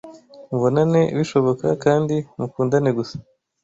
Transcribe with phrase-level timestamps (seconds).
[0.49, 3.15] Mubonane bishoboka kandi mukundane gusa